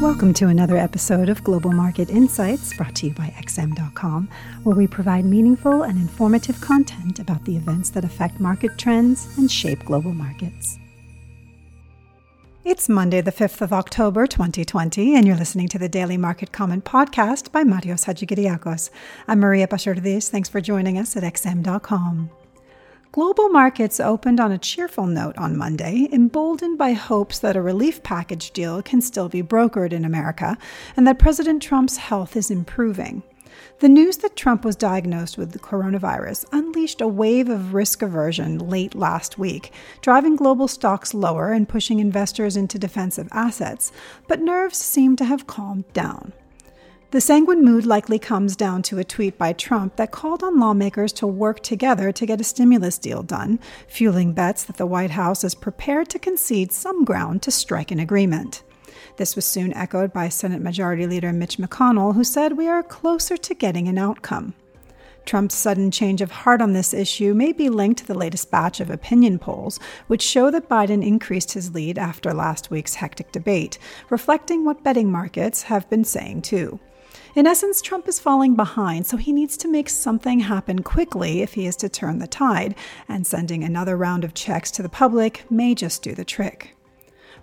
Welcome 0.00 0.32
to 0.34 0.46
another 0.46 0.78
episode 0.78 1.28
of 1.28 1.44
Global 1.44 1.72
Market 1.72 2.08
Insights 2.08 2.74
brought 2.74 2.94
to 2.96 3.08
you 3.08 3.12
by 3.12 3.34
XM.com, 3.38 4.30
where 4.62 4.74
we 4.74 4.86
provide 4.86 5.26
meaningful 5.26 5.82
and 5.82 5.98
informative 5.98 6.58
content 6.62 7.18
about 7.18 7.44
the 7.44 7.54
events 7.54 7.90
that 7.90 8.02
affect 8.02 8.40
market 8.40 8.78
trends 8.78 9.28
and 9.36 9.52
shape 9.52 9.84
global 9.84 10.14
markets. 10.14 10.78
It's 12.64 12.88
Monday, 12.88 13.20
the 13.20 13.30
5th 13.30 13.60
of 13.60 13.74
October, 13.74 14.26
2020, 14.26 15.16
and 15.16 15.26
you're 15.26 15.36
listening 15.36 15.68
to 15.68 15.78
the 15.78 15.88
Daily 15.88 16.16
Market 16.16 16.50
Comment 16.50 16.82
podcast 16.82 17.52
by 17.52 17.62
Marios 17.62 18.06
Hadjikyriacos. 18.06 18.88
I'm 19.28 19.40
Maria 19.40 19.66
Pachordis. 19.66 20.30
Thanks 20.30 20.48
for 20.48 20.62
joining 20.62 20.96
us 20.96 21.14
at 21.14 21.24
XM.com. 21.24 22.30
Global 23.12 23.48
markets 23.48 23.98
opened 23.98 24.38
on 24.38 24.52
a 24.52 24.58
cheerful 24.58 25.04
note 25.04 25.36
on 25.36 25.56
Monday, 25.56 26.08
emboldened 26.12 26.78
by 26.78 26.92
hopes 26.92 27.40
that 27.40 27.56
a 27.56 27.60
relief 27.60 28.04
package 28.04 28.52
deal 28.52 28.80
can 28.82 29.00
still 29.00 29.28
be 29.28 29.42
brokered 29.42 29.92
in 29.92 30.04
America 30.04 30.56
and 30.96 31.08
that 31.08 31.18
President 31.18 31.60
Trump's 31.60 31.96
health 31.96 32.36
is 32.36 32.52
improving. 32.52 33.24
The 33.80 33.88
news 33.88 34.18
that 34.18 34.36
Trump 34.36 34.64
was 34.64 34.76
diagnosed 34.76 35.36
with 35.36 35.50
the 35.50 35.58
coronavirus 35.58 36.44
unleashed 36.52 37.00
a 37.00 37.08
wave 37.08 37.48
of 37.48 37.74
risk 37.74 38.00
aversion 38.00 38.58
late 38.58 38.94
last 38.94 39.40
week, 39.40 39.72
driving 40.02 40.36
global 40.36 40.68
stocks 40.68 41.12
lower 41.12 41.50
and 41.50 41.68
pushing 41.68 41.98
investors 41.98 42.56
into 42.56 42.78
defensive 42.78 43.26
assets, 43.32 43.90
but 44.28 44.40
nerves 44.40 44.78
seem 44.78 45.16
to 45.16 45.24
have 45.24 45.48
calmed 45.48 45.92
down. 45.92 46.32
The 47.12 47.20
sanguine 47.20 47.64
mood 47.64 47.86
likely 47.86 48.20
comes 48.20 48.54
down 48.54 48.82
to 48.82 49.00
a 49.00 49.04
tweet 49.04 49.36
by 49.36 49.52
Trump 49.52 49.96
that 49.96 50.12
called 50.12 50.44
on 50.44 50.60
lawmakers 50.60 51.12
to 51.14 51.26
work 51.26 51.58
together 51.58 52.12
to 52.12 52.24
get 52.24 52.40
a 52.40 52.44
stimulus 52.44 52.98
deal 52.98 53.24
done, 53.24 53.58
fueling 53.88 54.32
bets 54.32 54.62
that 54.62 54.76
the 54.76 54.86
White 54.86 55.10
House 55.10 55.42
is 55.42 55.56
prepared 55.56 56.08
to 56.10 56.20
concede 56.20 56.70
some 56.70 57.04
ground 57.04 57.42
to 57.42 57.50
strike 57.50 57.90
an 57.90 57.98
agreement. 57.98 58.62
This 59.16 59.34
was 59.34 59.44
soon 59.44 59.74
echoed 59.74 60.12
by 60.12 60.28
Senate 60.28 60.62
Majority 60.62 61.04
Leader 61.08 61.32
Mitch 61.32 61.58
McConnell, 61.58 62.14
who 62.14 62.22
said 62.22 62.56
we 62.56 62.68
are 62.68 62.80
closer 62.80 63.36
to 63.36 63.54
getting 63.54 63.88
an 63.88 63.98
outcome. 63.98 64.54
Trump's 65.26 65.56
sudden 65.56 65.90
change 65.90 66.22
of 66.22 66.30
heart 66.30 66.62
on 66.62 66.74
this 66.74 66.94
issue 66.94 67.34
may 67.34 67.50
be 67.50 67.68
linked 67.68 67.98
to 67.98 68.06
the 68.06 68.14
latest 68.14 68.52
batch 68.52 68.78
of 68.78 68.88
opinion 68.88 69.40
polls, 69.40 69.80
which 70.06 70.22
show 70.22 70.48
that 70.52 70.68
Biden 70.68 71.04
increased 71.04 71.54
his 71.54 71.74
lead 71.74 71.98
after 71.98 72.32
last 72.32 72.70
week's 72.70 72.94
hectic 72.94 73.32
debate, 73.32 73.80
reflecting 74.10 74.64
what 74.64 74.84
betting 74.84 75.10
markets 75.10 75.62
have 75.64 75.90
been 75.90 76.04
saying 76.04 76.42
too. 76.42 76.78
In 77.34 77.46
essence, 77.46 77.80
Trump 77.80 78.08
is 78.08 78.18
falling 78.18 78.56
behind, 78.56 79.06
so 79.06 79.16
he 79.16 79.32
needs 79.32 79.56
to 79.58 79.68
make 79.68 79.88
something 79.88 80.40
happen 80.40 80.82
quickly 80.82 81.42
if 81.42 81.54
he 81.54 81.66
is 81.66 81.76
to 81.76 81.88
turn 81.88 82.18
the 82.18 82.26
tide, 82.26 82.74
and 83.08 83.26
sending 83.26 83.62
another 83.62 83.96
round 83.96 84.24
of 84.24 84.34
checks 84.34 84.70
to 84.72 84.82
the 84.82 84.88
public 84.88 85.44
may 85.50 85.74
just 85.74 86.02
do 86.02 86.14
the 86.14 86.24
trick. 86.24 86.76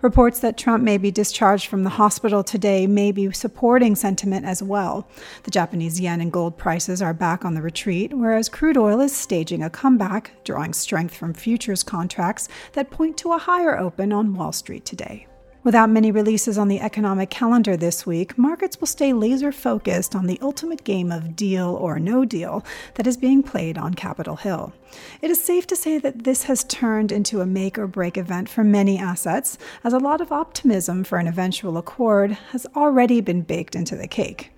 Reports 0.00 0.38
that 0.40 0.56
Trump 0.56 0.84
may 0.84 0.96
be 0.96 1.10
discharged 1.10 1.66
from 1.66 1.82
the 1.82 1.90
hospital 1.90 2.44
today 2.44 2.86
may 2.86 3.10
be 3.10 3.32
supporting 3.32 3.96
sentiment 3.96 4.46
as 4.46 4.62
well. 4.62 5.08
The 5.42 5.50
Japanese 5.50 6.00
yen 6.00 6.20
and 6.20 6.30
gold 6.30 6.56
prices 6.56 7.02
are 7.02 7.12
back 7.12 7.44
on 7.44 7.54
the 7.54 7.62
retreat, 7.62 8.14
whereas 8.14 8.48
crude 8.48 8.76
oil 8.76 9.00
is 9.00 9.16
staging 9.16 9.64
a 9.64 9.70
comeback, 9.70 10.30
drawing 10.44 10.72
strength 10.72 11.16
from 11.16 11.34
futures 11.34 11.82
contracts 11.82 12.48
that 12.74 12.90
point 12.90 13.16
to 13.18 13.32
a 13.32 13.38
higher 13.38 13.76
open 13.76 14.12
on 14.12 14.34
Wall 14.34 14.52
Street 14.52 14.84
today. 14.84 15.26
Without 15.68 15.90
many 15.90 16.10
releases 16.10 16.56
on 16.56 16.68
the 16.68 16.80
economic 16.80 17.28
calendar 17.28 17.76
this 17.76 18.06
week, 18.06 18.38
markets 18.38 18.80
will 18.80 18.86
stay 18.86 19.12
laser 19.12 19.52
focused 19.52 20.16
on 20.16 20.26
the 20.26 20.38
ultimate 20.40 20.82
game 20.82 21.12
of 21.12 21.36
deal 21.36 21.74
or 21.74 21.98
no 21.98 22.24
deal 22.24 22.64
that 22.94 23.06
is 23.06 23.18
being 23.18 23.42
played 23.42 23.76
on 23.76 23.92
Capitol 23.92 24.36
Hill. 24.36 24.72
It 25.20 25.30
is 25.30 25.44
safe 25.44 25.66
to 25.66 25.76
say 25.76 25.98
that 25.98 26.24
this 26.24 26.44
has 26.44 26.64
turned 26.64 27.12
into 27.12 27.42
a 27.42 27.46
make 27.46 27.78
or 27.78 27.86
break 27.86 28.16
event 28.16 28.48
for 28.48 28.64
many 28.64 28.98
assets, 28.98 29.58
as 29.84 29.92
a 29.92 29.98
lot 29.98 30.22
of 30.22 30.32
optimism 30.32 31.04
for 31.04 31.18
an 31.18 31.26
eventual 31.26 31.76
accord 31.76 32.30
has 32.52 32.66
already 32.74 33.20
been 33.20 33.42
baked 33.42 33.74
into 33.74 33.94
the 33.94 34.08
cake. 34.08 34.50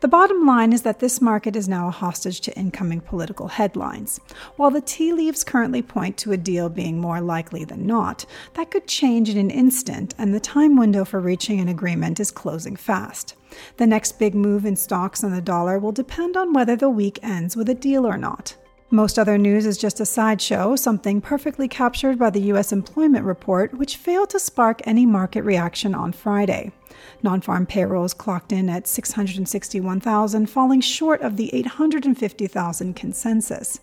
The 0.00 0.08
bottom 0.08 0.46
line 0.46 0.72
is 0.72 0.82
that 0.82 0.98
this 0.98 1.20
market 1.20 1.56
is 1.56 1.68
now 1.68 1.88
a 1.88 1.92
hostage 1.92 2.40
to 2.42 2.58
incoming 2.58 3.00
political 3.00 3.48
headlines. 3.48 4.20
While 4.56 4.70
the 4.70 4.80
tea 4.80 5.12
leaves 5.12 5.44
currently 5.44 5.82
point 5.82 6.16
to 6.18 6.32
a 6.32 6.36
deal 6.36 6.68
being 6.68 7.00
more 7.00 7.20
likely 7.20 7.64
than 7.64 7.86
not, 7.86 8.24
that 8.54 8.70
could 8.70 8.86
change 8.86 9.28
in 9.28 9.38
an 9.38 9.50
instant, 9.50 10.14
and 10.18 10.34
the 10.34 10.40
time 10.40 10.76
window 10.76 11.04
for 11.04 11.20
reaching 11.20 11.60
an 11.60 11.68
agreement 11.68 12.20
is 12.20 12.30
closing 12.30 12.76
fast. 12.76 13.34
The 13.76 13.86
next 13.86 14.18
big 14.18 14.34
move 14.34 14.64
in 14.64 14.76
stocks 14.76 15.22
and 15.22 15.34
the 15.34 15.40
dollar 15.40 15.78
will 15.78 15.92
depend 15.92 16.36
on 16.36 16.52
whether 16.52 16.76
the 16.76 16.90
week 16.90 17.18
ends 17.22 17.56
with 17.56 17.68
a 17.68 17.74
deal 17.74 18.06
or 18.06 18.16
not. 18.16 18.56
Most 18.92 19.20
other 19.20 19.38
news 19.38 19.66
is 19.66 19.78
just 19.78 20.00
a 20.00 20.04
sideshow, 20.04 20.74
something 20.74 21.20
perfectly 21.20 21.68
captured 21.68 22.18
by 22.18 22.30
the 22.30 22.42
U.S. 22.54 22.72
employment 22.72 23.24
report, 23.24 23.72
which 23.74 23.96
failed 23.96 24.30
to 24.30 24.40
spark 24.40 24.80
any 24.84 25.06
market 25.06 25.42
reaction 25.42 25.94
on 25.94 26.10
Friday. 26.10 26.72
Non 27.22 27.40
farm 27.40 27.66
payrolls 27.66 28.12
clocked 28.12 28.50
in 28.50 28.68
at 28.68 28.88
661,000, 28.88 30.50
falling 30.50 30.80
short 30.80 31.20
of 31.20 31.36
the 31.36 31.54
850,000 31.54 32.94
consensus. 32.96 33.78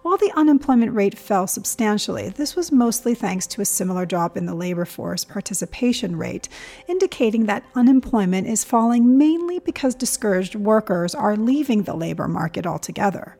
While 0.00 0.16
the 0.16 0.32
unemployment 0.34 0.94
rate 0.94 1.18
fell 1.18 1.46
substantially, 1.46 2.30
this 2.30 2.56
was 2.56 2.72
mostly 2.72 3.14
thanks 3.14 3.46
to 3.48 3.60
a 3.60 3.66
similar 3.66 4.06
drop 4.06 4.38
in 4.38 4.46
the 4.46 4.54
labor 4.54 4.86
force 4.86 5.22
participation 5.22 6.16
rate, 6.16 6.48
indicating 6.88 7.44
that 7.44 7.64
unemployment 7.74 8.46
is 8.46 8.64
falling 8.64 9.18
mainly 9.18 9.58
because 9.58 9.94
discouraged 9.94 10.54
workers 10.54 11.14
are 11.14 11.36
leaving 11.36 11.82
the 11.82 11.94
labor 11.94 12.26
market 12.26 12.66
altogether. 12.66 13.36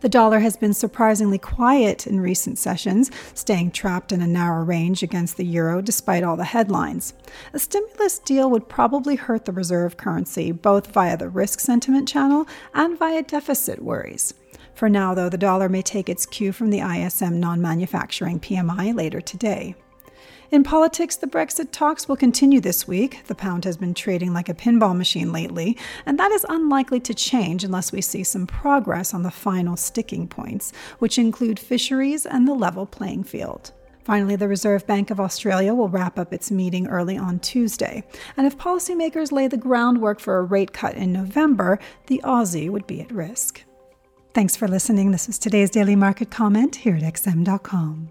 The 0.00 0.08
dollar 0.10 0.40
has 0.40 0.56
been 0.56 0.74
surprisingly 0.74 1.38
quiet 1.38 2.06
in 2.06 2.20
recent 2.20 2.58
sessions, 2.58 3.10
staying 3.32 3.70
trapped 3.70 4.12
in 4.12 4.20
a 4.20 4.26
narrow 4.26 4.62
range 4.62 5.02
against 5.02 5.36
the 5.38 5.46
euro 5.46 5.80
despite 5.80 6.22
all 6.22 6.36
the 6.36 6.44
headlines. 6.44 7.14
A 7.54 7.58
stimulus 7.58 8.18
deal 8.18 8.50
would 8.50 8.68
probably 8.68 9.16
hurt 9.16 9.46
the 9.46 9.52
reserve 9.52 9.96
currency, 9.96 10.52
both 10.52 10.88
via 10.88 11.16
the 11.16 11.30
risk 11.30 11.60
sentiment 11.60 12.08
channel 12.08 12.46
and 12.74 12.98
via 12.98 13.22
deficit 13.22 13.82
worries. 13.82 14.34
For 14.74 14.90
now, 14.90 15.14
though, 15.14 15.30
the 15.30 15.38
dollar 15.38 15.70
may 15.70 15.80
take 15.80 16.10
its 16.10 16.26
cue 16.26 16.52
from 16.52 16.68
the 16.68 16.80
ISM 16.80 17.40
non 17.40 17.62
manufacturing 17.62 18.38
PMI 18.38 18.94
later 18.94 19.22
today. 19.22 19.74
In 20.50 20.62
politics, 20.62 21.16
the 21.16 21.26
Brexit 21.26 21.72
talks 21.72 22.08
will 22.08 22.16
continue 22.16 22.60
this 22.60 22.86
week. 22.86 23.24
The 23.26 23.34
pound 23.34 23.64
has 23.64 23.76
been 23.76 23.94
trading 23.94 24.32
like 24.32 24.48
a 24.48 24.54
pinball 24.54 24.96
machine 24.96 25.32
lately, 25.32 25.76
and 26.04 26.18
that 26.18 26.30
is 26.30 26.46
unlikely 26.48 27.00
to 27.00 27.14
change 27.14 27.64
unless 27.64 27.90
we 27.90 28.00
see 28.00 28.22
some 28.22 28.46
progress 28.46 29.12
on 29.12 29.22
the 29.22 29.30
final 29.30 29.76
sticking 29.76 30.28
points, 30.28 30.72
which 30.98 31.18
include 31.18 31.58
fisheries 31.58 32.26
and 32.26 32.46
the 32.46 32.54
level 32.54 32.86
playing 32.86 33.24
field. 33.24 33.72
Finally, 34.04 34.36
the 34.36 34.46
Reserve 34.46 34.86
Bank 34.86 35.10
of 35.10 35.18
Australia 35.18 35.74
will 35.74 35.88
wrap 35.88 36.16
up 36.16 36.32
its 36.32 36.52
meeting 36.52 36.86
early 36.86 37.18
on 37.18 37.40
Tuesday. 37.40 38.04
And 38.36 38.46
if 38.46 38.56
policymakers 38.56 39.32
lay 39.32 39.48
the 39.48 39.56
groundwork 39.56 40.20
for 40.20 40.38
a 40.38 40.44
rate 40.44 40.72
cut 40.72 40.94
in 40.94 41.12
November, 41.12 41.80
the 42.06 42.20
Aussie 42.22 42.70
would 42.70 42.86
be 42.86 43.00
at 43.00 43.10
risk. 43.10 43.64
Thanks 44.32 44.54
for 44.54 44.68
listening. 44.68 45.10
This 45.10 45.26
was 45.26 45.40
today's 45.40 45.70
Daily 45.70 45.96
Market 45.96 46.30
Comment 46.30 46.76
here 46.76 46.94
at 46.94 47.02
XM.com. 47.02 48.10